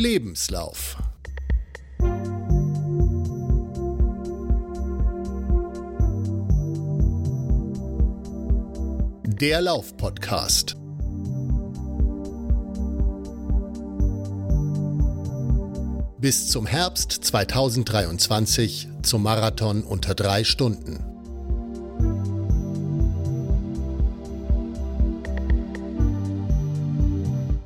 [0.00, 0.96] Lebenslauf.
[9.26, 10.74] Der Lauf-Podcast.
[16.18, 21.04] Bis zum Herbst 2023 zum Marathon unter drei Stunden.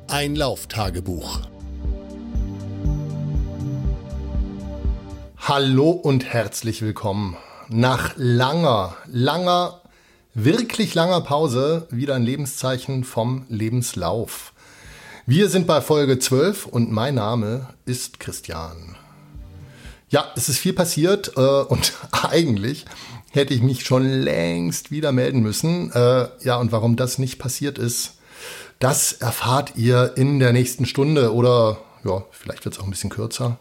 [0.09, 1.54] Ein Lauftagebuch.
[5.47, 7.37] Hallo und herzlich willkommen.
[7.69, 9.79] Nach langer, langer,
[10.33, 14.53] wirklich langer Pause wieder ein Lebenszeichen vom Lebenslauf.
[15.27, 18.95] Wir sind bei Folge 12 und mein Name ist Christian.
[20.09, 22.85] Ja, es ist viel passiert äh, und eigentlich
[23.29, 25.91] hätte ich mich schon längst wieder melden müssen.
[25.91, 28.15] Äh, ja, und warum das nicht passiert ist,
[28.79, 33.11] das erfahrt ihr in der nächsten Stunde oder ja, vielleicht wird es auch ein bisschen
[33.11, 33.59] kürzer.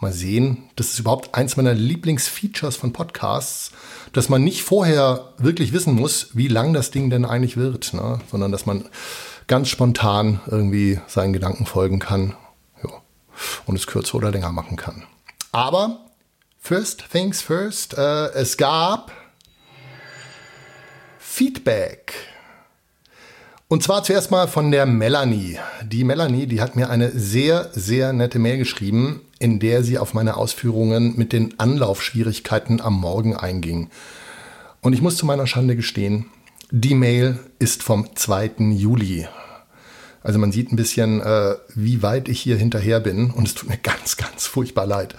[0.00, 0.70] Mal sehen.
[0.76, 3.72] Das ist überhaupt eins meiner Lieblingsfeatures von Podcasts,
[4.12, 8.20] dass man nicht vorher wirklich wissen muss, wie lang das Ding denn eigentlich wird, ne?
[8.30, 8.88] sondern dass man
[9.46, 12.34] ganz spontan irgendwie seinen Gedanken folgen kann
[12.82, 12.90] ja,
[13.66, 15.04] und es kürzer oder länger machen kann.
[15.52, 16.06] Aber
[16.58, 19.12] first things first, äh, es gab
[21.18, 22.14] Feedback.
[23.68, 25.58] Und zwar zuerst mal von der Melanie.
[25.84, 30.14] Die Melanie, die hat mir eine sehr, sehr nette Mail geschrieben, in der sie auf
[30.14, 33.88] meine Ausführungen mit den Anlaufschwierigkeiten am Morgen einging.
[34.82, 36.26] Und ich muss zu meiner Schande gestehen,
[36.70, 38.52] die Mail ist vom 2.
[38.70, 39.26] Juli.
[40.22, 43.68] Also man sieht ein bisschen, äh, wie weit ich hier hinterher bin und es tut
[43.68, 45.16] mir ganz, ganz furchtbar leid.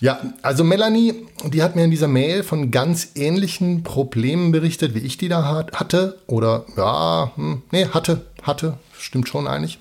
[0.00, 5.00] Ja, also Melanie, die hat mir in dieser Mail von ganz ähnlichen Problemen berichtet, wie
[5.00, 6.18] ich die da hatte.
[6.26, 9.78] Oder ja, hm, nee, hatte, hatte, stimmt schon eigentlich.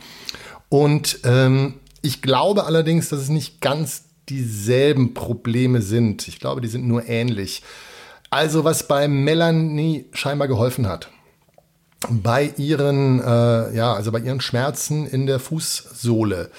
[0.69, 6.27] Und ähm, ich glaube allerdings, dass es nicht ganz dieselben Probleme sind.
[6.27, 7.63] Ich glaube, die sind nur ähnlich.
[8.29, 11.09] Also was bei Melanie scheinbar geholfen hat,
[12.09, 16.51] bei ihren, äh, ja, also bei ihren Schmerzen in der Fußsohle,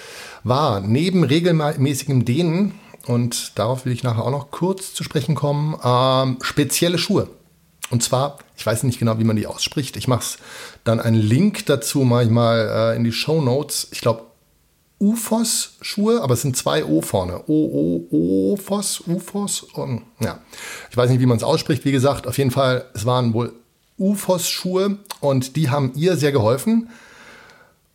[0.44, 2.74] war neben regelmäßigem Dehnen
[3.06, 7.28] und darauf will ich nachher auch noch kurz zu sprechen kommen, ähm, spezielle Schuhe.
[7.90, 9.96] Und zwar, ich weiß nicht genau, wie man die ausspricht.
[9.96, 10.38] Ich mache
[10.84, 13.88] dann einen Link dazu manchmal äh, in die Show Notes.
[13.92, 14.27] Ich glaube,
[15.00, 17.42] UFOS-Schuhe, aber es sind zwei O vorne.
[17.46, 19.62] O, O, OFOS, UFOS.
[19.74, 20.40] Um, ja,
[20.90, 21.84] ich weiß nicht, wie man es ausspricht.
[21.84, 23.52] Wie gesagt, auf jeden Fall, es waren wohl
[23.98, 26.90] UFOS-Schuhe und die haben ihr sehr geholfen.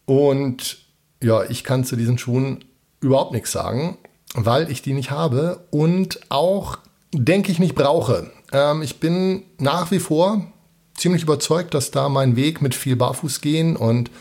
[0.05, 0.77] Und
[1.21, 2.63] ja, ich kann zu diesen Schuhen
[3.01, 3.97] überhaupt nichts sagen
[4.33, 6.77] weil ich die nicht habe und auch,
[7.11, 8.31] denke ich, nicht brauche.
[8.51, 10.45] Ähm, ich bin nach wie vor
[10.95, 14.11] ziemlich überzeugt, dass da mein Weg mit viel Barfuß gehen und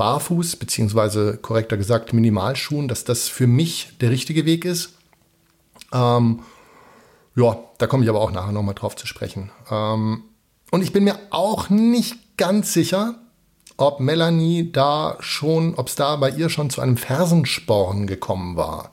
[0.00, 4.94] Barfuß, beziehungsweise korrekter gesagt Minimalschuhen, dass das für mich der richtige Weg ist.
[5.92, 6.40] Ähm,
[7.36, 9.50] ja, da komme ich aber auch nachher nochmal drauf zu sprechen.
[9.70, 10.22] Ähm,
[10.70, 13.16] und ich bin mir auch nicht ganz sicher,
[13.76, 18.92] ob Melanie da schon, ob es da bei ihr schon zu einem Fersensporn gekommen war.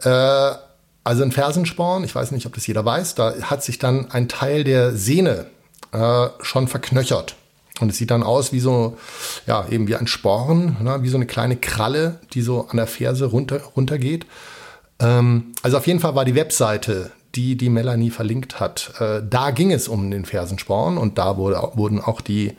[0.00, 0.56] Äh,
[1.04, 4.26] also ein Fersensporn, ich weiß nicht, ob das jeder weiß, da hat sich dann ein
[4.26, 5.50] Teil der Sehne
[5.92, 7.36] äh, schon verknöchert.
[7.80, 8.96] Und es sieht dann aus wie so,
[9.46, 12.86] ja, eben wie ein Sporn, ne, wie so eine kleine Kralle, die so an der
[12.86, 14.26] Ferse runter, runtergeht.
[15.00, 19.50] Ähm, also auf jeden Fall war die Webseite, die die Melanie verlinkt hat, äh, da
[19.50, 22.56] ging es um den Fersensporn und da wurde, wurden auch die,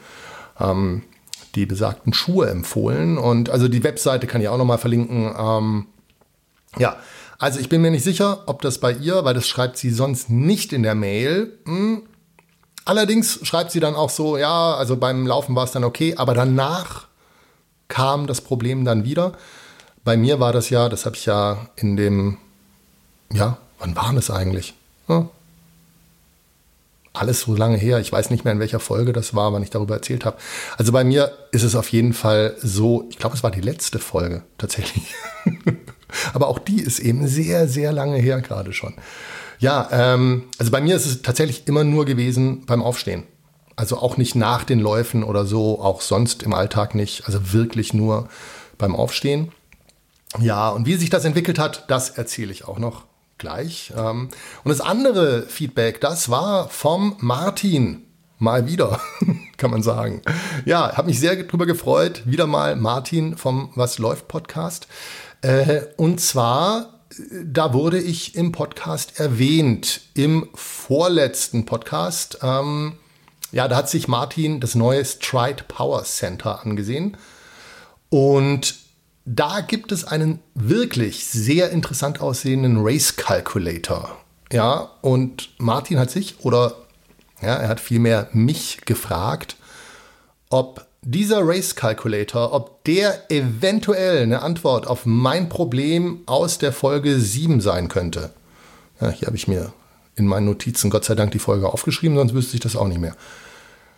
[0.60, 1.04] ähm,
[1.56, 3.18] die besagten Schuhe empfohlen.
[3.18, 5.34] Und also die Webseite kann ich auch nochmal verlinken.
[5.38, 5.86] Ähm,
[6.78, 6.98] ja,
[7.40, 10.30] also ich bin mir nicht sicher, ob das bei ihr, weil das schreibt sie sonst
[10.30, 11.58] nicht in der Mail.
[11.66, 12.04] Hm.
[12.86, 16.34] Allerdings schreibt sie dann auch so, ja, also beim Laufen war es dann okay, aber
[16.34, 17.08] danach
[17.88, 19.34] kam das Problem dann wieder.
[20.04, 22.38] Bei mir war das ja, das habe ich ja in dem,
[23.32, 24.74] ja, wann war das eigentlich?
[25.08, 25.28] Ja.
[27.12, 28.00] Alles so lange her.
[28.00, 30.38] Ich weiß nicht mehr, in welcher Folge das war, wann ich darüber erzählt habe.
[30.78, 34.00] Also bei mir ist es auf jeden Fall so, ich glaube, es war die letzte
[34.00, 35.14] Folge tatsächlich.
[36.34, 38.96] Aber auch die ist eben sehr, sehr lange her gerade schon.
[39.60, 43.24] Ja, ähm, also bei mir ist es tatsächlich immer nur gewesen beim Aufstehen.
[43.76, 47.26] Also auch nicht nach den Läufen oder so, auch sonst im Alltag nicht.
[47.26, 48.30] Also wirklich nur
[48.78, 49.52] beim Aufstehen.
[50.40, 53.06] Ja, und wie sich das entwickelt hat, das erzähle ich auch noch
[53.38, 53.92] gleich.
[53.98, 54.30] Ähm,
[54.64, 58.06] und das andere Feedback, das war vom Martin.
[58.38, 59.02] Mal wieder,
[59.58, 60.22] kann man sagen.
[60.66, 62.22] Ja, habe mich sehr darüber gefreut.
[62.26, 64.88] Wieder mal Martin vom Was läuft Podcast.
[65.42, 66.99] Äh, und zwar,
[67.44, 72.40] da wurde ich im Podcast erwähnt, im vorletzten Podcast.
[72.42, 72.94] Ähm,
[73.52, 77.18] ja, da hat sich Martin das neue Stride Power Center angesehen.
[78.10, 78.76] Und
[79.26, 84.18] da gibt es einen wirklich sehr interessant aussehenden Race Calculator.
[84.52, 86.76] Ja, und Martin hat sich oder
[87.42, 89.56] ja, er hat vielmehr mich gefragt,
[90.50, 97.20] ob dieser Race Calculator, ob der eventuell eine Antwort auf mein Problem aus der Folge
[97.20, 98.30] 7 sein könnte.
[99.02, 99.74] Ja, hier habe ich mir
[100.16, 103.02] in meinen Notizen Gott sei Dank die Folge aufgeschrieben, sonst wüsste ich das auch nicht
[103.02, 103.16] mehr.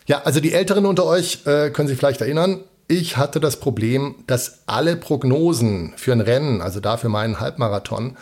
[0.08, 4.16] Ja, also die Älteren unter euch äh, können sich vielleicht erinnern, ich hatte das Problem,
[4.28, 8.16] dass alle Prognosen für ein Rennen, also dafür meinen Halbmarathon,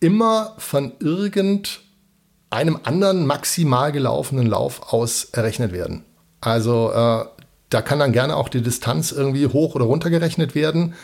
[0.00, 6.04] immer von irgendeinem anderen maximal gelaufenen Lauf aus errechnet werden.
[6.40, 7.24] Also äh,
[7.70, 10.94] da kann dann gerne auch die Distanz irgendwie hoch oder runter gerechnet werden.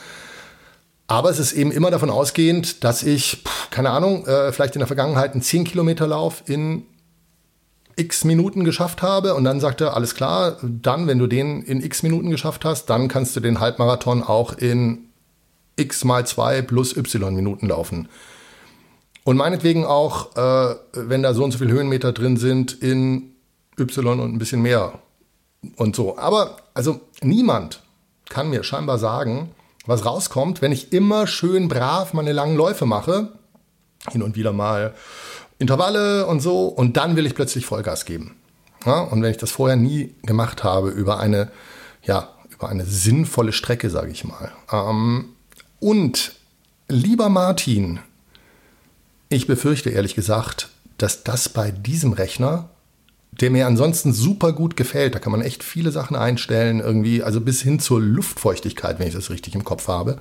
[1.06, 4.86] Aber es ist eben immer davon ausgehend, dass ich, keine Ahnung, äh, vielleicht in der
[4.86, 6.84] Vergangenheit einen 10 Kilometer Lauf in
[7.96, 11.82] x Minuten geschafft habe und dann sagt er, alles klar, dann, wenn du den in
[11.82, 15.10] x Minuten geschafft hast, dann kannst du den Halbmarathon auch in
[15.76, 18.08] x mal 2 plus y Minuten laufen.
[19.24, 23.34] Und meinetwegen auch, äh, wenn da so und so viele Höhenmeter drin sind, in
[23.78, 24.98] y und ein bisschen mehr
[25.76, 26.18] und so.
[26.18, 27.82] Aber also niemand
[28.28, 29.50] kann mir scheinbar sagen,
[29.86, 33.32] was rauskommt, wenn ich immer schön brav meine langen Läufe mache,
[34.10, 34.94] hin und wieder mal
[35.58, 38.36] Intervalle und so, und dann will ich plötzlich Vollgas geben.
[38.84, 41.50] Ja, und wenn ich das vorher nie gemacht habe über eine,
[42.02, 44.52] ja, über eine sinnvolle Strecke, sage ich mal.
[44.70, 45.30] Ähm,
[45.80, 46.32] und
[46.88, 48.00] lieber Martin,
[49.28, 50.68] ich befürchte ehrlich gesagt,
[50.98, 52.68] dass das bei diesem Rechner
[53.40, 55.14] der mir ansonsten super gut gefällt.
[55.14, 59.14] Da kann man echt viele Sachen einstellen, irgendwie, also bis hin zur Luftfeuchtigkeit, wenn ich
[59.14, 60.18] das richtig im Kopf habe.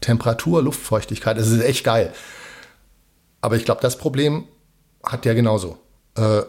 [0.00, 2.12] Temperatur, Luftfeuchtigkeit, das ist echt geil.
[3.42, 4.44] Aber ich glaube, das Problem
[5.02, 5.78] hat der genauso.
[6.14, 6.42] Äh,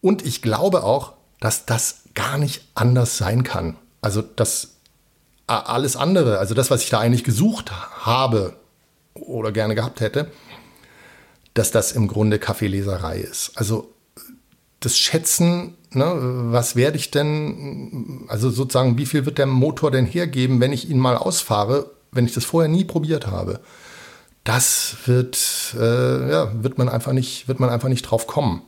[0.00, 3.76] und ich glaube auch, dass das gar nicht anders sein kann.
[4.00, 4.76] Also das
[5.46, 8.56] alles andere, also das, was ich da eigentlich gesucht habe
[9.14, 10.30] oder gerne gehabt hätte,
[11.54, 13.52] dass das im Grunde Kaffeeleserei ist.
[13.56, 13.91] Also
[14.84, 16.12] das Schätzen, ne,
[16.50, 20.90] was werde ich denn, also sozusagen, wie viel wird der Motor denn hergeben, wenn ich
[20.90, 23.60] ihn mal ausfahre, wenn ich das vorher nie probiert habe?
[24.44, 25.38] Das wird,
[25.78, 28.62] äh, ja, wird man einfach nicht, wird man einfach nicht drauf kommen.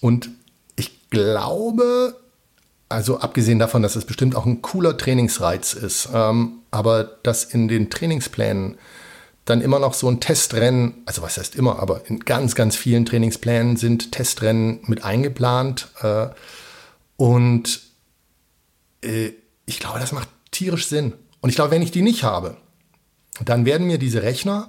[0.00, 0.30] Und
[0.76, 2.16] ich glaube,
[2.88, 7.68] also abgesehen davon, dass es bestimmt auch ein cooler Trainingsreiz ist, ähm, aber dass in
[7.68, 8.76] den Trainingsplänen
[9.50, 13.04] dann immer noch so ein Testrennen, also was heißt immer, aber in ganz, ganz vielen
[13.04, 15.88] Trainingsplänen sind Testrennen mit eingeplant.
[16.02, 16.28] Äh,
[17.16, 17.80] und
[19.02, 19.32] äh,
[19.66, 21.12] ich glaube, das macht tierisch Sinn.
[21.40, 22.56] Und ich glaube, wenn ich die nicht habe,
[23.44, 24.68] dann werden mir diese Rechner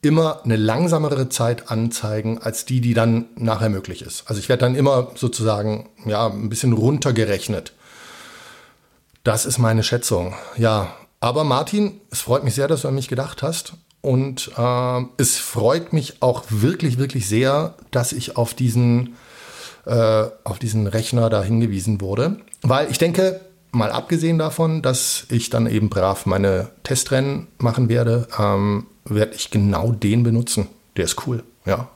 [0.00, 4.24] immer eine langsamere Zeit anzeigen als die, die dann nachher möglich ist.
[4.26, 7.72] Also ich werde dann immer sozusagen ja ein bisschen runtergerechnet.
[9.24, 10.34] Das ist meine Schätzung.
[10.56, 13.74] Ja, aber Martin, es freut mich sehr, dass du an mich gedacht hast.
[14.00, 19.16] Und äh, es freut mich auch wirklich, wirklich sehr, dass ich auf diesen,
[19.86, 22.38] äh, auf diesen Rechner da hingewiesen wurde.
[22.62, 23.40] Weil ich denke,
[23.72, 29.50] mal abgesehen davon, dass ich dann eben brav meine Testrennen machen werde, ähm, werde ich
[29.50, 30.68] genau den benutzen.
[30.96, 31.88] Der ist cool, ja.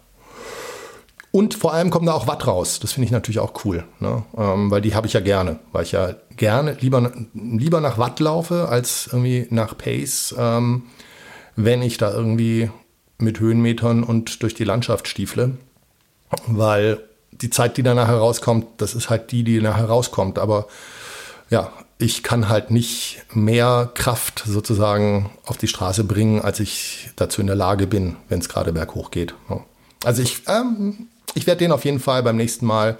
[1.30, 2.78] Und vor allem kommt da auch Watt raus.
[2.78, 4.22] Das finde ich natürlich auch cool, ne?
[4.36, 8.20] ähm, weil die habe ich ja gerne, weil ich ja gerne lieber, lieber nach Watt
[8.20, 10.82] laufe als irgendwie nach Pace, ähm,
[11.56, 12.70] wenn ich da irgendwie
[13.18, 15.56] mit Höhenmetern und durch die Landschaft stiefle,
[16.46, 20.38] weil die Zeit, die danach herauskommt, das ist halt die, die nachher rauskommt.
[20.38, 20.66] Aber
[21.50, 27.40] ja, ich kann halt nicht mehr Kraft sozusagen auf die Straße bringen, als ich dazu
[27.40, 29.34] in der Lage bin, wenn es gerade berghoch geht.
[30.04, 32.98] Also ich ähm, ich werde den auf jeden Fall beim nächsten Mal,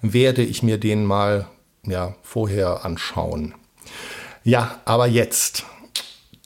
[0.00, 1.46] werde ich mir den mal
[1.84, 3.54] ja, vorher anschauen.
[4.42, 5.64] Ja, aber jetzt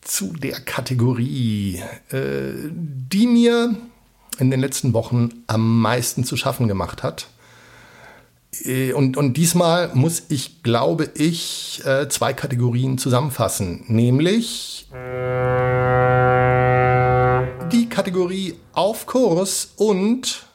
[0.08, 3.76] zu der Kategorie, äh, die mir
[4.38, 7.28] in den letzten Wochen am meisten zu schaffen gemacht hat.
[8.64, 14.88] Äh, und, und diesmal muss ich, glaube ich, äh, zwei Kategorien zusammenfassen, nämlich
[17.70, 20.46] die Kategorie auf Kurs und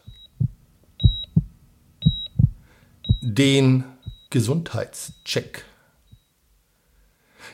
[3.21, 3.83] den
[4.31, 5.63] Gesundheitscheck.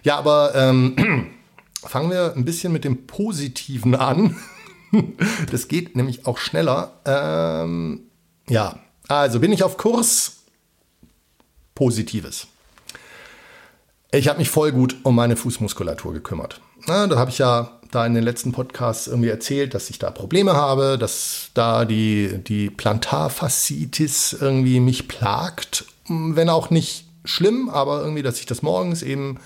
[0.04, 1.36] Ja, aber ähm,
[1.84, 4.36] fangen wir ein bisschen mit dem Positiven an.
[5.52, 6.94] das geht nämlich auch schneller.
[7.06, 8.02] Ähm,
[8.48, 10.38] ja, also bin ich auf Kurs.
[11.76, 12.48] Positives.
[14.12, 16.62] Ich habe mich voll gut um meine Fußmuskulatur gekümmert.
[16.88, 20.12] Na, da habe ich ja da in den letzten Podcasts irgendwie erzählt, dass ich da
[20.12, 25.86] Probleme habe, dass da die, die Plantarfaszitis irgendwie mich plagt.
[26.08, 29.40] Wenn auch nicht schlimm, aber irgendwie, dass ich das morgens eben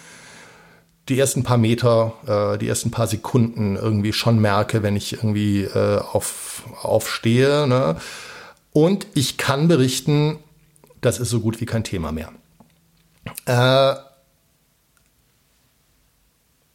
[1.09, 2.13] die ersten paar Meter,
[2.53, 7.67] äh, die ersten paar Sekunden irgendwie schon merke, wenn ich irgendwie äh, auf, aufstehe.
[7.67, 7.97] Ne?
[8.71, 10.39] Und ich kann berichten,
[11.01, 12.31] das ist so gut wie kein Thema mehr.
[13.45, 13.95] Äh,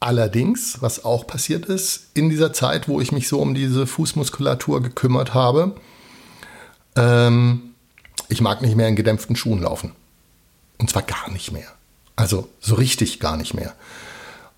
[0.00, 4.82] allerdings, was auch passiert ist, in dieser Zeit, wo ich mich so um diese Fußmuskulatur
[4.82, 5.74] gekümmert habe,
[6.96, 7.74] ähm,
[8.28, 9.92] ich mag nicht mehr in gedämpften Schuhen laufen.
[10.76, 11.72] Und zwar gar nicht mehr.
[12.14, 13.74] Also so richtig gar nicht mehr.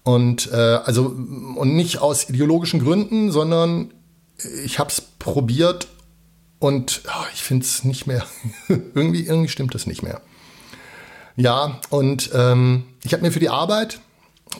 [0.02, 3.92] Und äh, also und nicht aus ideologischen Gründen, sondern
[4.64, 5.88] ich habe es probiert
[6.58, 8.24] und oh, ich finde es nicht mehr.
[8.68, 10.20] irgendwie, irgendwie stimmt es nicht mehr.
[11.36, 14.00] Ja, und ähm, ich habe mir für die Arbeit,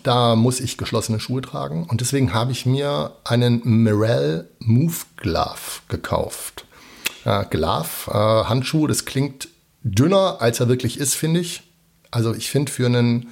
[0.02, 5.82] da muss ich geschlossene Schuhe tragen und deswegen habe ich mir einen Mirel Move Glove
[5.88, 6.64] gekauft.
[7.24, 9.48] Ja, Glove, äh, Handschuh, das klingt
[9.82, 11.62] dünner, als er wirklich ist, finde ich.
[12.10, 13.28] Also ich finde, für einen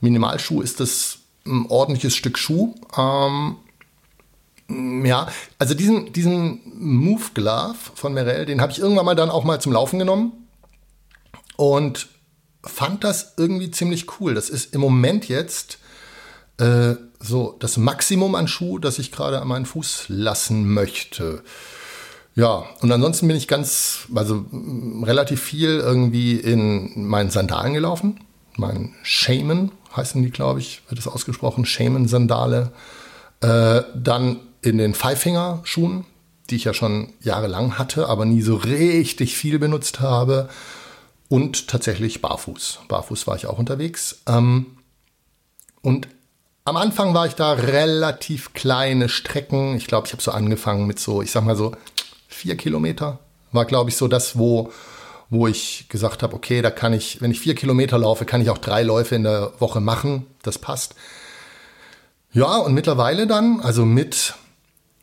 [0.00, 2.74] Minimalschuh ist das ein ordentliches Stück Schuh.
[2.96, 3.56] Ähm,
[5.04, 9.44] ja, also diesen, diesen Move Glove von Merrell, den habe ich irgendwann mal dann auch
[9.44, 10.32] mal zum Laufen genommen
[11.56, 12.08] und
[12.64, 14.34] fand das irgendwie ziemlich cool.
[14.34, 15.78] Das ist im Moment jetzt
[16.58, 21.42] äh, so das Maximum an Schuh, das ich gerade an meinen Fuß lassen möchte.
[22.34, 24.44] Ja, und ansonsten bin ich ganz, also
[25.02, 28.20] relativ viel irgendwie in meinen Sandalen gelaufen.
[28.56, 32.72] Mein Shaman heißen die, glaube ich, wird es ausgesprochen, Shaman-Sandale.
[33.40, 36.04] Äh, dann in den Five-Finger-Schuhen,
[36.50, 40.48] die ich ja schon jahrelang hatte, aber nie so richtig viel benutzt habe.
[41.28, 42.80] Und tatsächlich barfuß.
[42.88, 44.22] Barfuß war ich auch unterwegs.
[44.28, 44.66] Ähm,
[45.82, 46.08] und
[46.64, 49.76] am Anfang war ich da relativ kleine Strecken.
[49.76, 51.72] Ich glaube, ich habe so angefangen mit so, ich sag mal so
[52.28, 53.20] vier Kilometer
[53.52, 54.72] war, glaube ich, so das, wo,
[55.30, 58.50] wo ich gesagt habe, okay, da kann ich, wenn ich vier Kilometer laufe, kann ich
[58.50, 60.26] auch drei Läufe in der Woche machen.
[60.42, 60.94] Das passt.
[62.32, 64.34] Ja, und mittlerweile dann, also mit,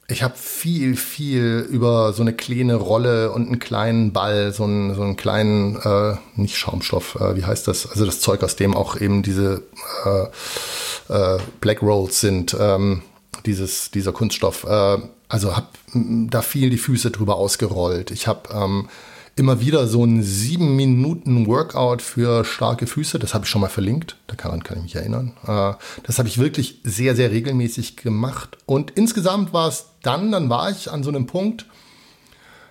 [0.07, 4.95] ich habe viel, viel über so eine kleine Rolle und einen kleinen Ball, so einen,
[4.95, 7.89] so einen kleinen, äh, nicht Schaumstoff, äh, wie heißt das?
[7.89, 9.63] Also das Zeug, aus dem auch eben diese
[10.05, 13.01] äh, äh Black Rolls sind, ähm,
[13.45, 14.63] dieses, dieser Kunststoff.
[14.65, 18.11] Äh, also habe da viel die Füße drüber ausgerollt.
[18.11, 18.89] Ich habe ähm,
[19.35, 23.17] immer wieder so ein sieben Minuten Workout für starke Füße.
[23.19, 24.17] Das habe ich schon mal verlinkt.
[24.27, 25.33] Daran kann ich mich erinnern.
[25.47, 25.73] Äh,
[26.03, 28.57] das habe ich wirklich sehr, sehr regelmäßig gemacht.
[28.65, 31.65] Und insgesamt war es dann, dann war ich an so einem Punkt,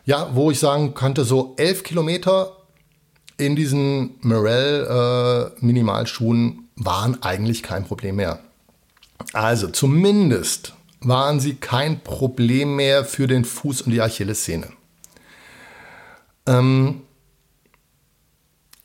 [0.04, 2.56] ja, wo ich sagen könnte, so elf Kilometer
[3.38, 8.40] in diesen Morel äh, Minimalschuhen waren eigentlich kein Problem mehr.
[9.32, 14.68] Also zumindest waren sie kein Problem mehr für den Fuß und die Achillessehne.
[16.46, 17.02] Ähm,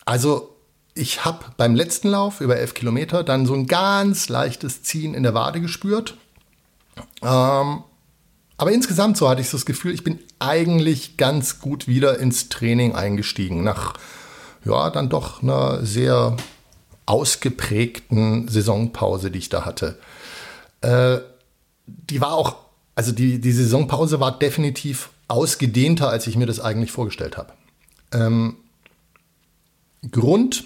[0.05, 0.55] also
[0.93, 5.23] ich habe beim letzten Lauf über elf Kilometer dann so ein ganz leichtes Ziehen in
[5.23, 6.17] der Wade gespürt.
[7.21, 7.83] Ähm,
[8.57, 12.49] aber insgesamt so hatte ich so das Gefühl, ich bin eigentlich ganz gut wieder ins
[12.49, 13.63] Training eingestiegen.
[13.63, 13.93] Nach,
[14.65, 16.35] ja, dann doch einer sehr
[17.05, 19.99] ausgeprägten Saisonpause, die ich da hatte.
[20.81, 21.19] Äh,
[21.85, 22.55] die war auch,
[22.95, 27.53] also die, die Saisonpause war definitiv ausgedehnter, als ich mir das eigentlich vorgestellt habe.
[28.11, 28.57] Ähm,
[30.11, 30.65] Grund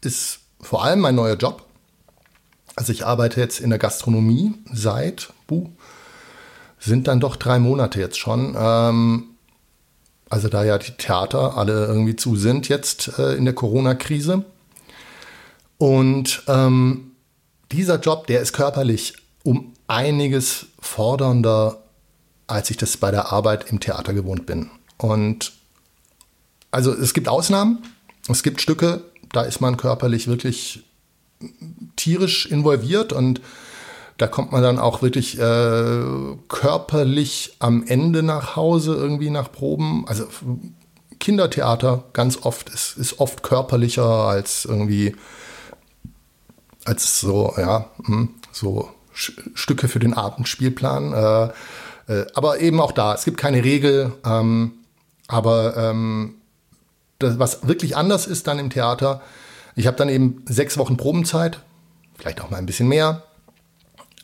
[0.00, 1.66] ist vor allem mein neuer Job.
[2.76, 5.68] Also ich arbeite jetzt in der Gastronomie seit, buh,
[6.78, 8.56] sind dann doch drei Monate jetzt schon.
[8.58, 9.24] Ähm,
[10.28, 14.44] also da ja die Theater alle irgendwie zu sind jetzt äh, in der Corona-Krise.
[15.78, 17.12] Und ähm,
[17.70, 21.83] dieser Job, der ist körperlich um einiges fordernder,
[22.46, 24.70] als ich das bei der Arbeit im Theater gewohnt bin.
[24.98, 25.52] Und
[26.70, 27.82] also es gibt Ausnahmen,
[28.28, 30.84] es gibt Stücke, da ist man körperlich wirklich
[31.96, 33.40] tierisch involviert und
[34.16, 36.04] da kommt man dann auch wirklich äh,
[36.48, 40.06] körperlich am Ende nach Hause, irgendwie nach Proben.
[40.06, 40.28] Also
[41.18, 45.16] Kindertheater ganz oft ist, ist oft körperlicher als irgendwie,
[46.84, 51.12] als so, ja, hm, so Stücke für den Abendspielplan.
[51.12, 51.52] Äh,
[52.08, 54.12] äh, aber eben auch da, es gibt keine Regel.
[54.24, 54.72] Ähm,
[55.28, 56.36] aber ähm,
[57.18, 59.22] das, was wirklich anders ist dann im Theater,
[59.76, 61.60] ich habe dann eben sechs Wochen Probenzeit,
[62.16, 63.22] vielleicht auch mal ein bisschen mehr.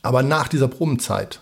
[0.01, 1.41] Aber nach dieser Probenzeit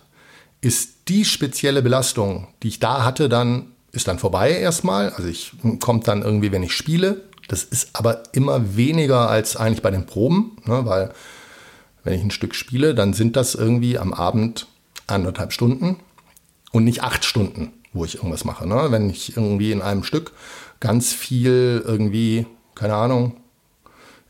[0.61, 5.09] ist die spezielle Belastung, die ich da hatte, dann ist dann vorbei erstmal.
[5.11, 7.23] Also ich kommt dann irgendwie, wenn ich spiele.
[7.47, 11.11] Das ist aber immer weniger als eigentlich bei den Proben, ne, weil
[12.03, 14.67] wenn ich ein Stück spiele, dann sind das irgendwie am Abend
[15.07, 15.97] anderthalb Stunden
[16.71, 18.67] und nicht acht Stunden, wo ich irgendwas mache.
[18.67, 18.87] Ne?
[18.89, 20.31] Wenn ich irgendwie in einem Stück
[20.79, 22.45] ganz viel irgendwie,
[22.75, 23.37] keine Ahnung,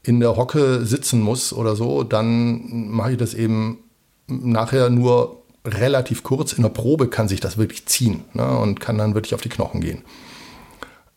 [0.04, 3.80] in der Hocke sitzen muss oder so, dann mache ich das eben
[4.28, 6.54] nachher nur relativ kurz.
[6.54, 9.50] In der Probe kann sich das wirklich ziehen ne, und kann dann wirklich auf die
[9.50, 10.04] Knochen gehen.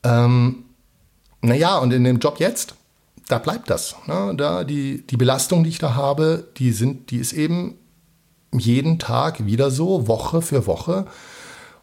[0.02, 0.64] Ähm,
[1.40, 2.74] naja, und in dem Job jetzt,
[3.28, 3.96] da bleibt das.
[4.06, 4.34] Ne?
[4.36, 7.78] Da die, die Belastung, die ich da habe, die, sind, die ist eben
[8.52, 11.06] jeden Tag wieder so, Woche für Woche.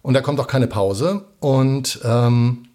[0.02, 1.26] Und da kommt auch keine Pause.
[1.40, 2.66] Und ähm,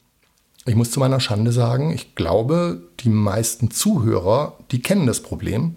[0.67, 5.77] ich muss zu meiner Schande sagen, ich glaube, die meisten Zuhörer, die kennen das Problem.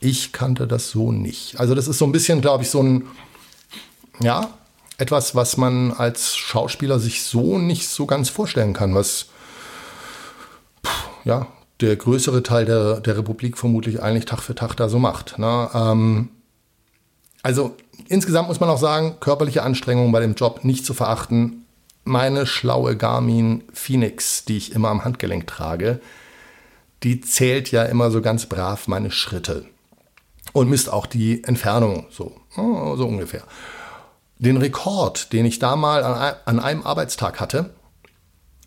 [0.00, 1.58] Ich kannte das so nicht.
[1.58, 3.04] Also das ist so ein bisschen, glaube ich, so ein,
[4.20, 4.48] ja,
[4.98, 9.26] etwas, was man als Schauspieler sich so nicht so ganz vorstellen kann, was
[11.24, 11.46] ja,
[11.80, 15.38] der größere Teil der, der Republik vermutlich eigentlich Tag für Tag da so macht.
[15.38, 15.70] Ne?
[15.74, 16.28] Ähm,
[17.44, 17.76] also
[18.08, 21.66] insgesamt muss man auch sagen, körperliche Anstrengungen bei dem Job nicht zu verachten.
[22.02, 26.00] Meine schlaue Garmin Phoenix, die ich immer am Handgelenk trage,
[27.02, 29.66] die zählt ja immer so ganz brav meine Schritte
[30.54, 33.42] und misst auch die Entfernung so, so ungefähr.
[34.38, 36.02] Den Rekord, den ich da mal
[36.46, 37.74] an einem Arbeitstag hatte,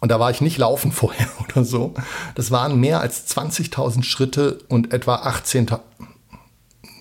[0.01, 1.95] und da war ich nicht laufen vorher oder so.
[2.35, 5.79] Das waren mehr als 20.000 Schritte und etwa 18.000.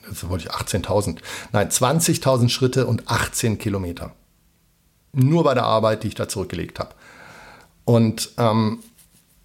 [0.08, 1.18] Das wollte ich 18.000.
[1.52, 4.12] Nein, 20.000 Schritte und 18 Kilometer.
[5.12, 6.94] Nur bei der Arbeit, die ich da zurückgelegt habe.
[7.84, 8.80] Und ähm,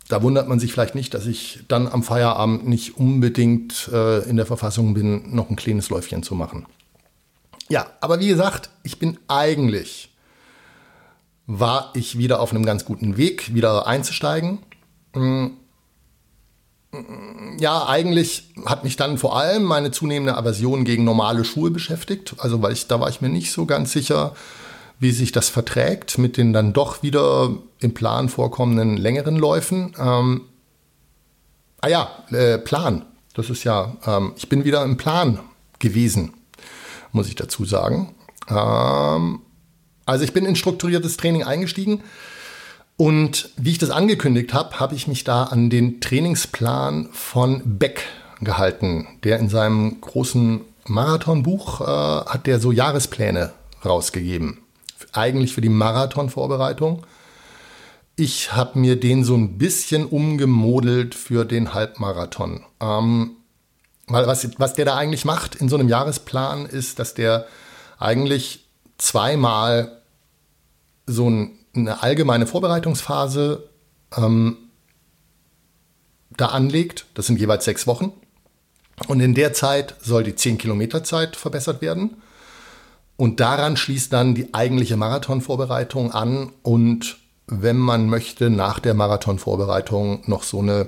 [0.10, 4.36] da wundert man sich vielleicht nicht, dass ich dann am Feierabend nicht unbedingt äh, in
[4.36, 6.66] der Verfassung bin, noch ein kleines Läufchen zu machen.
[7.70, 10.10] Ja, aber wie gesagt, ich bin eigentlich
[11.48, 14.60] war ich wieder auf einem ganz guten Weg, wieder einzusteigen.
[15.14, 15.48] Mm,
[17.58, 22.36] ja, eigentlich hat mich dann vor allem meine zunehmende Aversion gegen normale Schuhe beschäftigt.
[22.40, 24.36] Also, weil ich, da war ich mir nicht so ganz sicher,
[25.00, 29.96] wie sich das verträgt mit den dann doch wieder im Plan vorkommenden längeren Läufen.
[29.98, 30.42] Ähm,
[31.80, 33.06] ah ja, äh, Plan.
[33.34, 35.40] Das ist ja, ähm, ich bin wieder im Plan
[35.80, 36.34] gewesen,
[37.14, 38.14] muss ich dazu sagen.
[38.50, 39.40] Ähm,
[40.06, 42.04] also ich bin in strukturiertes Training eingestiegen
[43.02, 48.04] und wie ich das angekündigt habe, habe ich mich da an den Trainingsplan von Beck
[48.42, 54.60] gehalten, der in seinem großen Marathonbuch äh, hat der so Jahrespläne rausgegeben.
[55.14, 57.04] Eigentlich für die Marathonvorbereitung.
[58.18, 62.64] Ich habe mir den so ein bisschen umgemodelt für den Halbmarathon.
[62.80, 63.32] Ähm,
[64.06, 67.48] weil was, was der da eigentlich macht in so einem Jahresplan ist, dass der
[67.98, 68.68] eigentlich
[69.00, 70.04] zweimal
[71.08, 73.70] so ein, eine allgemeine Vorbereitungsphase
[74.18, 74.58] ähm,
[76.36, 77.06] da anlegt.
[77.14, 78.14] Das sind jeweils sechs Wochen.
[79.08, 82.22] Und in der Zeit soll die 10 Kilometer Zeit verbessert werden.
[83.18, 86.52] Und daran schließt dann die eigentliche Marathonvorbereitung an.
[86.64, 90.88] Und wenn man möchte, nach der Marathonvorbereitung noch so eine,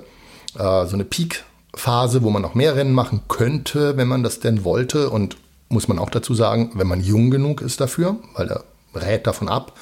[0.58, 4.64] äh, so eine Peak-Phase, wo man noch mehr Rennen machen könnte, wenn man das denn
[4.64, 5.10] wollte.
[5.10, 5.36] Und
[5.68, 9.48] muss man auch dazu sagen, wenn man jung genug ist dafür, weil er rät davon
[9.48, 9.72] ab,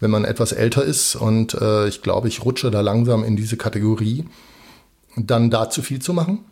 [0.00, 1.14] wenn man etwas älter ist.
[1.14, 4.24] Und äh, ich glaube, ich rutsche da langsam in diese Kategorie,
[5.16, 6.44] dann da zu viel zu machen.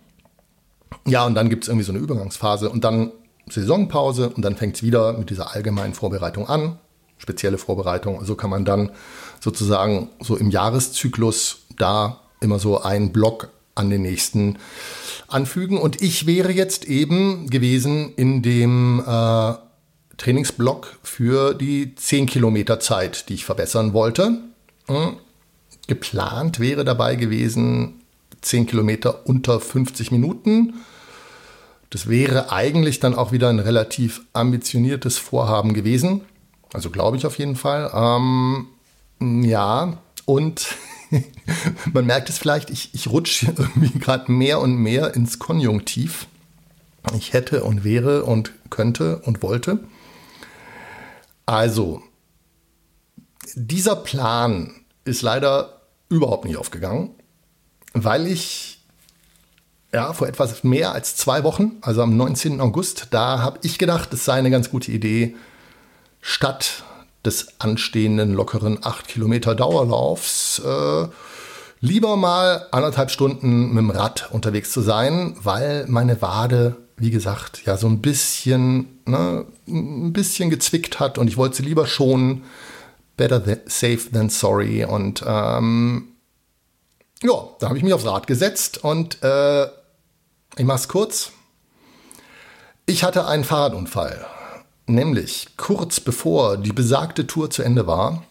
[1.06, 3.12] Ja, und dann gibt es irgendwie so eine Übergangsphase und dann
[3.48, 6.78] Saisonpause und dann fängt es wieder mit dieser allgemeinen Vorbereitung an,
[7.16, 8.24] spezielle Vorbereitung.
[8.24, 8.90] So kann man dann
[9.40, 14.58] sozusagen so im Jahreszyklus da immer so einen Block an den nächsten
[15.28, 15.78] anfügen.
[15.78, 19.54] Und ich wäre jetzt eben gewesen in dem äh,
[20.18, 24.38] Trainingsblock für die 10 Kilometer Zeit, die ich verbessern wollte.
[24.86, 25.16] Hm.
[25.86, 28.02] Geplant wäre dabei gewesen
[28.42, 30.74] 10 Kilometer unter 50 Minuten.
[31.90, 36.22] Das wäre eigentlich dann auch wieder ein relativ ambitioniertes Vorhaben gewesen.
[36.74, 37.90] Also glaube ich auf jeden Fall.
[37.94, 38.66] Ähm,
[39.42, 40.74] ja, und
[41.92, 46.26] man merkt es vielleicht, ich, ich rutsche irgendwie gerade mehr und mehr ins Konjunktiv.
[47.16, 49.80] Ich hätte und wäre und könnte und wollte.
[51.48, 52.02] Also,
[53.54, 55.80] dieser Plan ist leider
[56.10, 57.14] überhaupt nicht aufgegangen,
[57.94, 58.84] weil ich
[59.90, 62.60] ja, vor etwas mehr als zwei Wochen, also am 19.
[62.60, 65.36] August, da habe ich gedacht, es sei eine ganz gute Idee,
[66.20, 66.84] statt
[67.24, 71.08] des anstehenden lockeren 8 Kilometer Dauerlaufs äh,
[71.80, 77.64] lieber mal anderthalb Stunden mit dem Rad unterwegs zu sein, weil meine Wade wie gesagt,
[77.64, 82.44] ja, so ein bisschen, ne, ein bisschen gezwickt hat und ich wollte sie lieber schonen.
[83.16, 84.84] Better th safe than sorry.
[84.84, 86.08] Und ähm,
[87.22, 89.66] ja, da habe ich mich aufs Rad gesetzt und äh,
[90.56, 91.32] ich mache es kurz.
[92.86, 94.24] Ich hatte einen Fahrradunfall.
[94.86, 98.24] Nämlich kurz bevor die besagte Tour zu Ende war.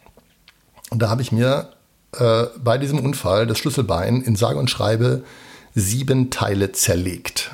[0.89, 1.73] Da habe ich mir
[2.13, 5.23] äh, bei diesem Unfall das Schlüsselbein in sage und schreibe
[5.75, 7.51] sieben Teile zerlegt.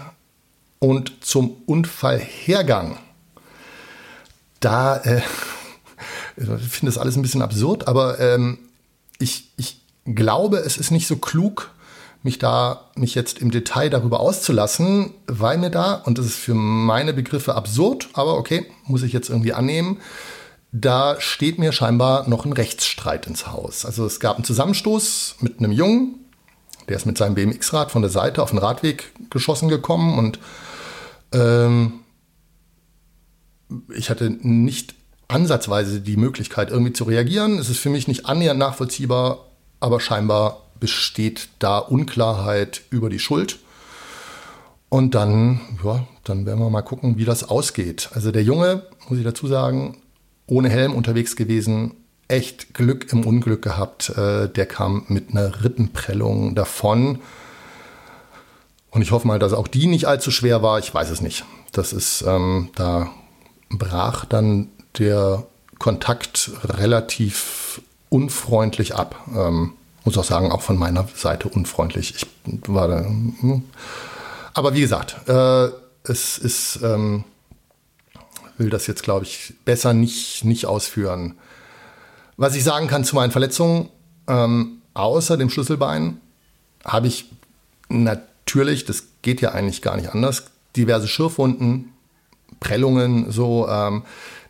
[0.83, 2.97] Und zum Unfallhergang,
[4.59, 5.21] da, äh,
[6.35, 8.57] ich finde das alles ein bisschen absurd, aber ähm,
[9.17, 11.71] ich, ich glaube, es ist nicht so klug,
[12.21, 16.53] mich da, mich jetzt im Detail darüber auszulassen, weil mir da, und das ist für
[16.53, 20.01] meine Begriffe absurd, aber okay, muss ich jetzt irgendwie annehmen,
[20.73, 23.85] da steht mir scheinbar noch ein Rechtsstreit ins Haus.
[23.85, 26.15] Also es gab einen Zusammenstoß mit einem Jungen,
[26.89, 30.39] der ist mit seinem BMX-Rad von der Seite auf den Radweg geschossen gekommen und
[31.33, 31.99] ähm,
[33.95, 34.95] ich hatte nicht
[35.27, 37.57] ansatzweise die Möglichkeit, irgendwie zu reagieren.
[37.57, 39.45] Es ist für mich nicht annähernd nachvollziehbar,
[39.79, 43.59] aber scheinbar besteht da Unklarheit über die Schuld.
[44.89, 48.09] Und dann, ja, dann werden wir mal gucken, wie das ausgeht.
[48.13, 49.97] Also der Junge, muss ich dazu sagen,
[50.45, 51.95] ohne Helm unterwegs gewesen,
[52.27, 54.09] echt Glück im Unglück gehabt.
[54.09, 57.19] Äh, der kam mit einer Rippenprellung davon.
[58.93, 60.77] Und ich hoffe mal, dass auch die nicht allzu schwer war.
[60.77, 61.45] Ich weiß es nicht.
[61.71, 63.09] Das ist, ähm, da
[63.69, 65.47] brach dann der
[65.79, 69.15] Kontakt relativ unfreundlich ab.
[69.35, 69.73] Ähm,
[70.05, 72.13] muss auch sagen, auch von meiner Seite unfreundlich.
[72.15, 72.27] Ich
[72.67, 72.99] war da.
[72.99, 73.63] Hm.
[74.53, 75.69] Aber wie gesagt, äh,
[76.03, 77.23] es ist, ähm,
[78.59, 81.33] will das jetzt, glaube ich, besser nicht, nicht ausführen.
[82.37, 83.89] Was ich sagen kann zu meinen Verletzungen,
[84.27, 86.21] ähm, außer dem Schlüsselbein,
[86.85, 87.25] habe ich
[87.89, 91.89] natürlich, das geht ja eigentlich gar nicht anders, diverse Schürfwunden,
[92.59, 93.67] Prellungen, so.
[93.67, 94.03] Ähm,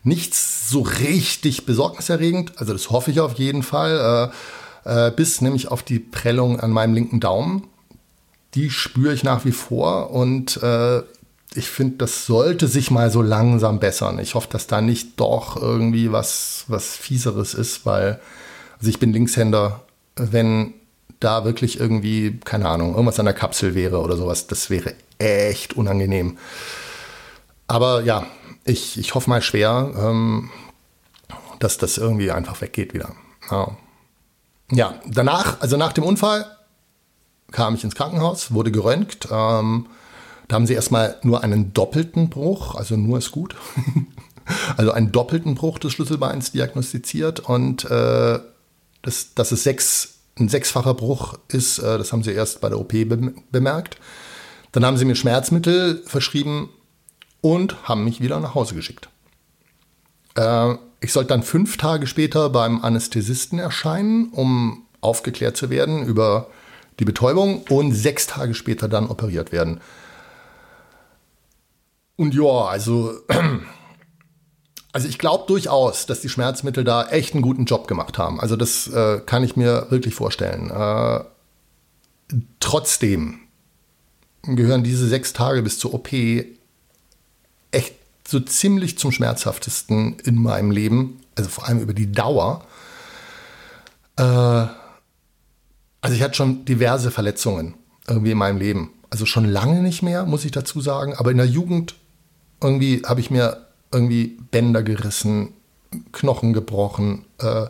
[0.06, 4.30] nichts so richtig besorgniserregend, also das hoffe ich auf jeden Fall.
[4.30, 4.34] Äh,
[4.84, 7.66] äh, bis nämlich auf die Prellung an meinem linken Daumen.
[8.54, 11.02] Die spüre ich nach wie vor und äh,
[11.56, 14.18] ich finde, das sollte sich mal so langsam bessern.
[14.18, 18.20] Ich hoffe, dass da nicht doch irgendwie was, was Fieseres ist, weil
[18.78, 19.82] also ich bin Linkshänder.
[20.16, 20.74] Wenn
[21.24, 25.74] da wirklich irgendwie, keine Ahnung, irgendwas an der Kapsel wäre oder sowas, das wäre echt
[25.74, 26.38] unangenehm.
[27.66, 28.26] Aber ja,
[28.64, 30.50] ich, ich hoffe mal schwer, ähm,
[31.58, 33.12] dass das irgendwie einfach weggeht wieder.
[33.50, 33.76] Ja.
[34.70, 36.46] Ja, danach, also nach dem Unfall,
[37.52, 39.28] kam ich ins Krankenhaus, wurde geröntgt.
[39.30, 39.86] Ähm,
[40.48, 43.54] da haben sie erstmal nur einen doppelten Bruch, also nur ist gut.
[44.76, 48.40] also einen doppelten Bruch des Schlüsselbeins diagnostiziert und äh,
[49.02, 52.78] das, dass es sechs, ein sechsfacher Bruch ist, äh, das haben sie erst bei der
[52.78, 53.98] OP be bemerkt.
[54.72, 56.70] Dann haben sie mir Schmerzmittel verschrieben
[57.40, 59.08] und haben mich wieder nach Hause geschickt.
[60.34, 66.48] Äh, ich sollte dann fünf Tage später beim Anästhesisten erscheinen, um aufgeklärt zu werden über
[66.98, 69.80] die Betäubung und sechs Tage später dann operiert werden.
[72.16, 73.12] Und ja, also,
[74.94, 78.40] also ich glaube durchaus, dass die Schmerzmittel da echt einen guten Job gemacht haben.
[78.40, 80.70] Also das äh, kann ich mir wirklich vorstellen.
[80.70, 81.24] Äh,
[82.60, 83.40] trotzdem
[84.42, 91.20] gehören diese sechs Tage bis zur OP echt so ziemlich zum schmerzhaftesten in meinem Leben,
[91.34, 92.64] also vor allem über die Dauer.
[94.14, 97.74] Äh, also ich hatte schon diverse Verletzungen
[98.06, 98.92] irgendwie in meinem Leben.
[99.10, 101.14] Also schon lange nicht mehr, muss ich dazu sagen.
[101.16, 101.96] Aber in der Jugend
[102.62, 103.63] irgendwie habe ich mir
[103.94, 105.54] irgendwie Bänder gerissen,
[106.12, 107.24] Knochen gebrochen.
[107.38, 107.66] Äh,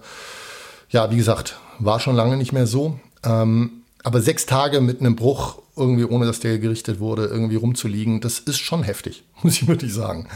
[0.89, 2.99] ja, wie gesagt, war schon lange nicht mehr so.
[3.23, 8.21] Ähm, aber sechs Tage mit einem Bruch irgendwie ohne dass der gerichtet wurde, irgendwie rumzuliegen,
[8.21, 10.29] das ist schon heftig, muss ich wirklich sagen.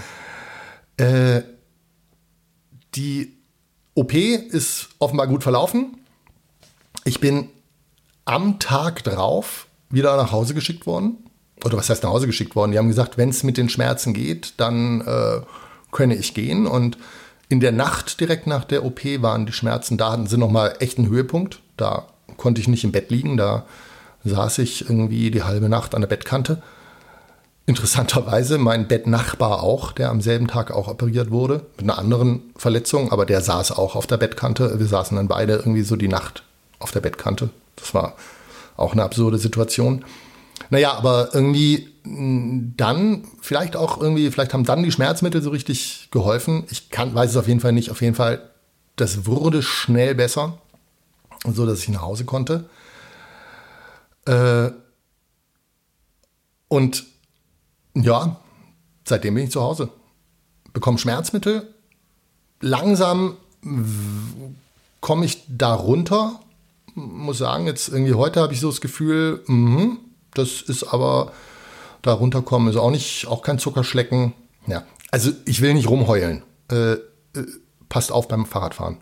[0.97, 1.43] Äh,
[2.95, 3.35] die
[3.95, 5.99] OP ist offenbar gut verlaufen.
[7.05, 7.49] Ich bin
[8.25, 11.19] am Tag drauf wieder nach Hause geschickt worden.
[11.65, 12.73] Oder was heißt nach Hause geschickt worden?
[12.73, 15.41] Die haben gesagt, wenn es mit den Schmerzen geht, dann äh,
[15.91, 16.67] könne ich gehen.
[16.67, 16.99] Und
[17.49, 21.09] in der Nacht direkt nach der OP waren die Schmerzen da, sie nochmal echt einen
[21.09, 21.61] Höhepunkt.
[21.77, 23.65] Da konnte ich nicht im Bett liegen, da
[24.25, 26.63] saß ich irgendwie die halbe Nacht an der Bettkante.
[27.67, 33.13] Interessanterweise mein Bettnachbar auch, der am selben Tag auch operiert wurde, mit einer anderen Verletzung,
[33.13, 34.79] aber der saß auch auf der Bettkante.
[34.79, 36.45] Wir saßen dann beide irgendwie so die Nacht
[36.79, 37.51] auf der Bettkante.
[37.77, 38.15] Das war
[38.77, 40.05] auch eine absurde Situation.
[40.71, 46.09] Naja, aber irgendwie mm, dann, vielleicht auch irgendwie, vielleicht haben dann die Schmerzmittel so richtig
[46.11, 46.65] geholfen.
[46.71, 47.91] Ich kann, weiß es auf jeden Fall nicht.
[47.91, 48.51] Auf jeden Fall,
[48.97, 50.59] das wurde schnell besser,
[51.51, 52.69] so dass ich nach Hause konnte.
[54.27, 54.71] Äh,
[56.69, 57.05] und
[57.95, 58.37] ja,
[59.05, 59.91] seitdem bin ich zu Hause.
[60.73, 61.75] Bekomme Schmerzmittel.
[62.61, 63.37] Langsam
[65.01, 66.41] komme ich da runter.
[66.95, 69.97] Muss sagen, jetzt irgendwie heute habe ich so das Gefühl, mh,
[70.35, 71.33] das ist aber,
[72.03, 74.35] da runterkommen ist auch nicht, auch kein Zuckerschlecken.
[74.67, 76.43] Ja, also ich will nicht rumheulen.
[76.71, 76.99] Äh, äh,
[77.89, 78.99] passt auf beim Fahrradfahren.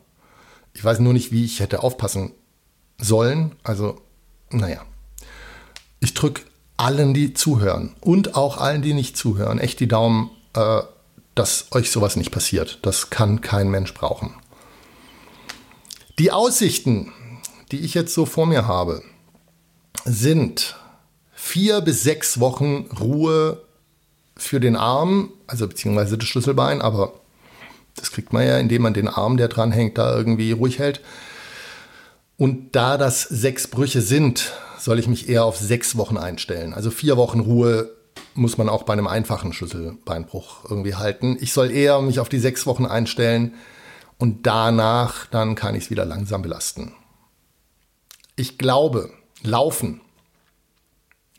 [0.72, 2.32] Ich weiß nur nicht, wie ich hätte aufpassen
[2.98, 3.56] sollen.
[3.64, 4.00] Also,
[4.50, 4.82] naja,
[6.00, 6.42] ich drücke
[6.76, 10.82] allen, die zuhören und auch allen, die nicht zuhören, echt die Daumen, äh,
[11.34, 12.78] dass euch sowas nicht passiert.
[12.82, 14.34] Das kann kein Mensch brauchen.
[16.18, 17.12] Die Aussichten,
[17.72, 19.02] die ich jetzt so vor mir habe,
[20.04, 20.76] sind
[21.46, 23.62] vier bis sechs Wochen Ruhe
[24.36, 27.12] für den Arm, also beziehungsweise das Schlüsselbein, aber
[27.94, 31.00] das kriegt man ja, indem man den Arm, der dran hängt, da irgendwie ruhig hält.
[32.36, 36.74] Und da das sechs Brüche sind, soll ich mich eher auf sechs Wochen einstellen.
[36.74, 37.90] Also vier Wochen Ruhe
[38.34, 41.38] muss man auch bei einem einfachen Schlüsselbeinbruch irgendwie halten.
[41.40, 43.54] Ich soll eher mich auf die sechs Wochen einstellen
[44.18, 46.92] und danach dann kann ich es wieder langsam belasten.
[48.34, 49.10] Ich glaube,
[49.42, 50.00] Laufen,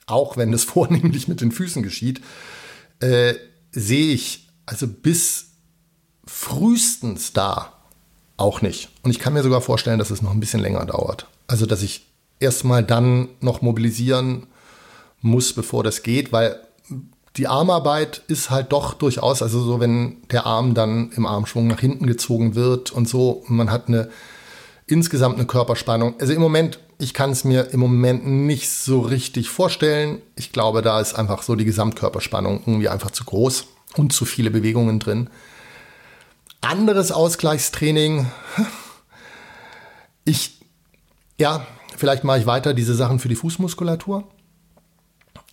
[0.07, 2.21] auch wenn es vornehmlich mit den Füßen geschieht,
[2.99, 3.35] äh,
[3.71, 5.51] sehe ich also bis
[6.25, 7.73] frühestens da
[8.35, 8.89] auch nicht.
[9.03, 11.27] Und ich kann mir sogar vorstellen, dass es noch ein bisschen länger dauert.
[11.47, 12.05] Also, dass ich
[12.39, 14.47] erstmal dann noch mobilisieren
[15.21, 16.59] muss, bevor das geht, weil
[17.37, 21.79] die Armarbeit ist halt doch durchaus, also so, wenn der Arm dann im Armschwung nach
[21.79, 24.09] hinten gezogen wird und so, man hat eine
[24.87, 26.15] insgesamt eine Körperspannung.
[26.19, 30.21] Also im Moment, ich kann es mir im Moment nicht so richtig vorstellen.
[30.35, 34.49] Ich glaube, da ist einfach so die Gesamtkörperspannung irgendwie einfach zu groß und zu viele
[34.49, 35.29] Bewegungen drin.
[36.61, 38.27] Anderes Ausgleichstraining.
[40.25, 40.59] Ich,
[41.39, 44.23] ja, vielleicht mache ich weiter diese Sachen für die Fußmuskulatur.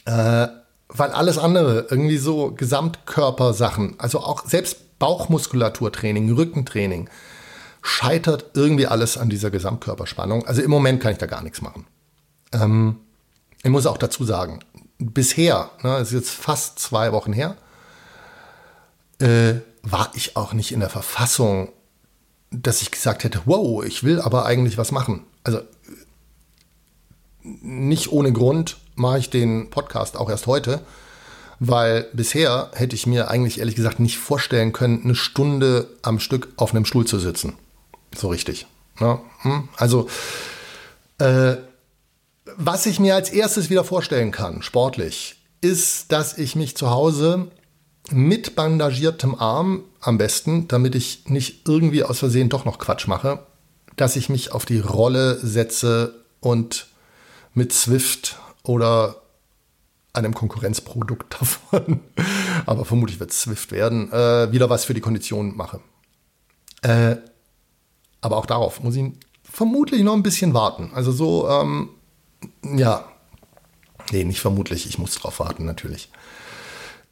[0.06, 0.48] Äh,
[0.88, 7.10] weil alles andere, irgendwie so Gesamtkörpersachen, also auch selbst Bauchmuskulaturtraining, Rückentraining,
[7.86, 10.46] scheitert irgendwie alles an dieser Gesamtkörperspannung.
[10.46, 11.86] Also im Moment kann ich da gar nichts machen.
[12.50, 12.96] Ähm,
[13.62, 14.60] ich muss auch dazu sagen,
[14.98, 17.58] bisher, ne, ist jetzt fast zwei Wochen her,
[19.20, 21.72] äh, war ich auch nicht in der Verfassung,
[22.50, 25.24] dass ich gesagt hätte, wow, ich will aber eigentlich was machen.
[25.44, 25.60] Also
[27.42, 30.80] nicht ohne Grund mache ich den Podcast auch erst heute,
[31.60, 36.48] weil bisher hätte ich mir eigentlich ehrlich gesagt nicht vorstellen können, eine Stunde am Stück
[36.56, 37.58] auf einem Stuhl zu sitzen.
[38.16, 38.66] So richtig.
[39.00, 39.68] Ja, hm?
[39.76, 40.08] Also,
[41.18, 41.56] äh,
[42.56, 47.50] was ich mir als erstes wieder vorstellen kann, sportlich, ist, dass ich mich zu Hause
[48.10, 53.46] mit bandagiertem Arm am besten, damit ich nicht irgendwie aus Versehen doch noch Quatsch mache,
[53.96, 56.88] dass ich mich auf die Rolle setze und
[57.54, 59.22] mit Swift oder
[60.12, 62.00] einem Konkurrenzprodukt davon,
[62.66, 65.80] aber vermutlich wird Swift werden, äh, wieder was für die Kondition mache.
[66.82, 67.16] Äh,
[68.24, 69.04] aber auch darauf muss ich
[69.42, 70.90] vermutlich noch ein bisschen warten.
[70.94, 71.90] Also so, ähm,
[72.76, 73.04] ja,
[74.10, 76.10] nee, nicht vermutlich, ich muss drauf warten natürlich.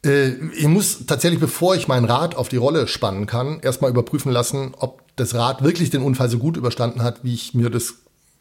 [0.03, 4.31] Äh, ich muss tatsächlich, bevor ich mein Rad auf die Rolle spannen kann, erstmal überprüfen
[4.31, 7.95] lassen, ob das Rad wirklich den Unfall so gut überstanden hat, wie ich mir das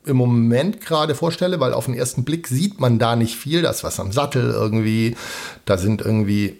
[0.04, 3.62] im Moment gerade vorstelle, weil auf den ersten Blick sieht man da nicht viel.
[3.62, 5.16] Da ist was am Sattel irgendwie.
[5.64, 6.58] Da sind irgendwie,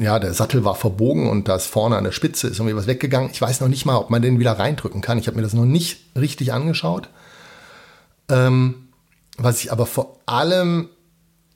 [0.00, 2.86] ja, der Sattel war verbogen und da ist vorne an der Spitze ist irgendwie was
[2.86, 3.30] weggegangen.
[3.32, 5.18] Ich weiß noch nicht mal, ob man den wieder reindrücken kann.
[5.18, 7.08] Ich habe mir das noch nicht richtig angeschaut.
[8.28, 8.88] Ähm,
[9.36, 10.88] was ich aber vor allem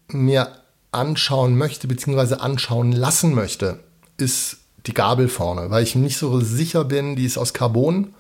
[0.09, 0.49] mir
[0.93, 3.81] anschauen möchte, beziehungsweise anschauen lassen möchte,
[4.19, 8.15] ist die Gabel vorne, weil ich nicht so sicher bin, die ist aus Carbon.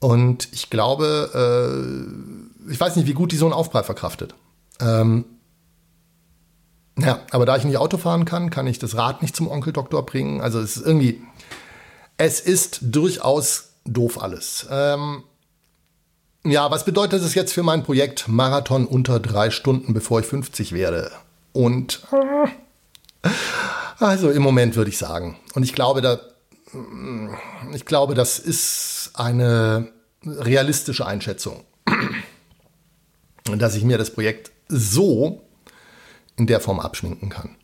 [0.00, 4.34] Und ich glaube, äh, ich weiß nicht, wie gut die so einen Aufprall verkraftet.
[4.80, 5.24] Ähm,
[7.00, 10.04] ja, aber da ich nicht Auto fahren kann, kann ich das Rad nicht zum Onkeldoktor
[10.04, 10.40] bringen.
[10.40, 11.22] Also es ist irgendwie,
[12.16, 14.66] es ist durchaus doof alles.
[14.70, 15.24] Ähm,
[16.44, 20.72] ja, was bedeutet es jetzt für mein Projekt Marathon unter drei Stunden, bevor ich 50
[20.72, 21.10] werde?
[21.52, 22.06] Und
[23.98, 25.38] also im Moment würde ich sagen.
[25.54, 26.20] Und ich glaube, da,
[27.74, 29.92] ich glaube, das ist eine
[30.24, 31.64] realistische Einschätzung,
[33.56, 35.42] dass ich mir das Projekt so
[36.40, 37.54] in der Form abschminken kann.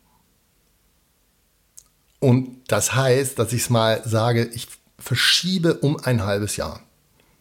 [2.19, 4.67] Und das heißt, dass ich es mal sage, ich
[4.99, 6.81] verschiebe um ein halbes Jahr.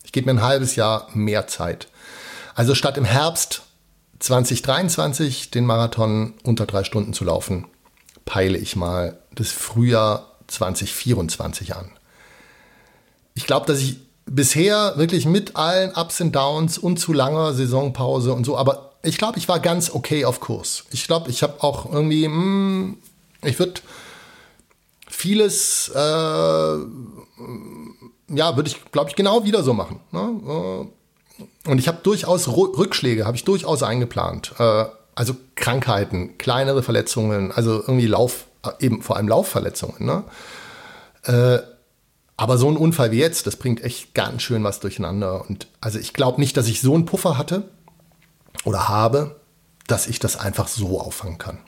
[0.03, 1.89] Ich gebe mir ein halbes Jahr mehr Zeit.
[2.55, 3.63] Also statt im Herbst
[4.19, 7.67] 2023 den Marathon unter drei Stunden zu laufen,
[8.25, 11.91] peile ich mal das Frühjahr 2024 an.
[13.35, 18.33] Ich glaube, dass ich bisher wirklich mit allen Ups und Downs und zu langer Saisonpause
[18.33, 20.85] und so, aber ich glaube, ich war ganz okay auf Kurs.
[20.91, 22.99] Ich glaube, ich habe auch irgendwie, mh, hm,
[23.43, 23.81] ich würde
[25.09, 26.87] vieles, äh, ja,
[28.57, 30.01] würde ich, glaube ich, genau wieder so machen.
[30.11, 30.89] Ne?
[31.67, 34.55] Und ich habe durchaus Rückschläge, habe ich durchaus eingeplant.
[34.59, 40.05] Äh, also Krankheiten, kleinere Verletzungen, also irgendwie Lauf, äh, eben vor allem Laufverletzungen.
[40.05, 40.25] Ne?
[41.25, 41.59] Äh,
[42.37, 45.49] aber so ein Unfall wie jetzt, das bringt echt ganz schön was durcheinander.
[45.49, 47.69] Und also ich glaube nicht, dass ich so einen Puffer hatte
[48.65, 49.41] oder habe.
[49.87, 51.59] dass ich das einfach so auffangen kann.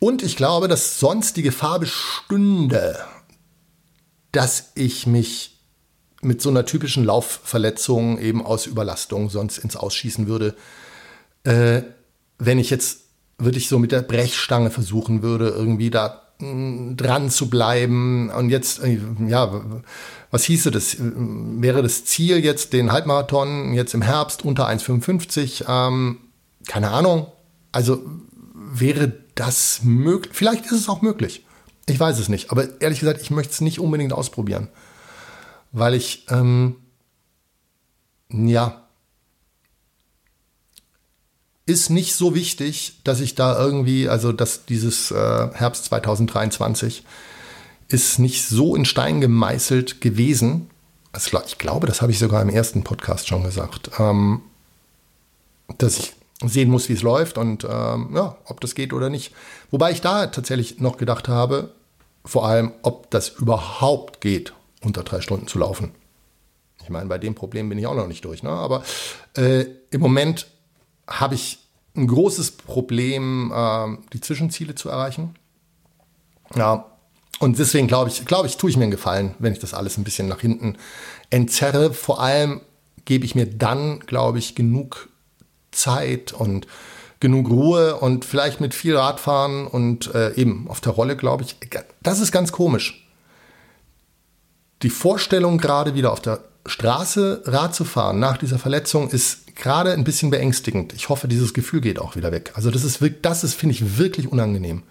[0.00, 2.98] Und ich glaube, dass sonst die Gefahr bestünde,
[4.32, 5.58] dass ich mich
[6.20, 10.56] mit so einer typischen Laufverletzung eben aus Überlastung sonst ins Ausschießen würde.
[11.44, 11.82] Äh,
[12.38, 13.00] wenn ich jetzt
[13.38, 18.30] wirklich so mit der Brechstange versuchen würde, irgendwie da dran zu bleiben.
[18.30, 19.62] Und jetzt, äh, ja,
[20.30, 20.96] was hieße das?
[20.98, 25.64] Wäre das Ziel jetzt den Halbmarathon jetzt im Herbst unter 1,55?
[25.68, 26.18] Ähm,
[26.66, 27.26] keine Ahnung.
[27.72, 28.02] Also
[28.54, 30.32] wäre das möglich?
[30.34, 31.44] Vielleicht ist es auch möglich.
[31.88, 32.50] Ich weiß es nicht.
[32.50, 34.68] Aber ehrlich gesagt, ich möchte es nicht unbedingt ausprobieren.
[35.72, 36.76] Weil ich, ähm,
[38.30, 38.87] ja,
[41.68, 47.04] ist nicht so wichtig, dass ich da irgendwie, also dass dieses äh, Herbst 2023
[47.88, 50.70] ist nicht so in Stein gemeißelt gewesen.
[51.12, 54.40] Also ich glaube, das habe ich sogar im ersten Podcast schon gesagt, ähm,
[55.76, 59.34] dass ich sehen muss, wie es läuft und ähm, ja, ob das geht oder nicht.
[59.70, 61.74] Wobei ich da tatsächlich noch gedacht habe,
[62.24, 65.92] vor allem, ob das überhaupt geht, unter drei Stunden zu laufen.
[66.82, 68.42] Ich meine, bei dem Problem bin ich auch noch nicht durch.
[68.42, 68.50] Ne?
[68.50, 68.82] Aber
[69.36, 70.46] äh, im Moment
[71.08, 71.58] habe ich
[71.96, 75.34] ein großes Problem, äh, die Zwischenziele zu erreichen.
[76.54, 76.86] Ja,
[77.40, 79.96] und deswegen glaube ich, glaube ich, tue ich mir einen Gefallen, wenn ich das alles
[79.96, 80.76] ein bisschen nach hinten
[81.30, 81.92] entzerre.
[81.92, 82.60] Vor allem
[83.04, 85.08] gebe ich mir dann, glaube ich, genug
[85.70, 86.66] Zeit und
[87.20, 91.56] genug Ruhe und vielleicht mit viel Radfahren und äh, eben auf der Rolle, glaube ich.
[92.02, 93.08] Das ist ganz komisch.
[94.82, 99.92] Die Vorstellung, gerade wieder auf der Straße Rad zu fahren nach dieser Verletzung, ist gerade
[99.92, 100.94] ein bisschen beängstigend.
[100.94, 102.52] Ich hoffe, dieses Gefühl geht auch wieder weg.
[102.54, 104.84] Also das ist, das ist, finde ich, wirklich unangenehm.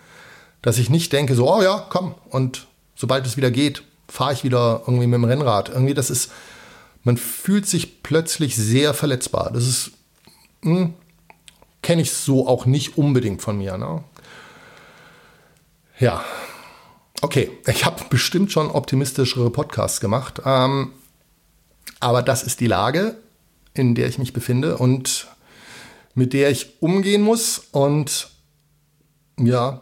[0.61, 4.43] Dass ich nicht denke, so, oh ja, komm, und sobald es wieder geht, fahre ich
[4.43, 5.69] wieder irgendwie mit dem Rennrad.
[5.69, 6.31] Irgendwie, das ist,
[7.03, 9.51] man fühlt sich plötzlich sehr verletzbar.
[9.53, 9.91] Das ist,
[10.61, 10.93] hm,
[11.81, 13.77] kenne ich so auch nicht unbedingt von mir.
[13.77, 14.03] Ne?
[15.99, 16.23] Ja,
[17.21, 20.91] okay, ich habe bestimmt schon optimistischere Podcasts gemacht, ähm,
[21.99, 23.15] aber das ist die Lage,
[23.77, 25.27] in der ich mich befinde und
[26.13, 28.29] mit der ich umgehen muss und
[29.39, 29.81] ja,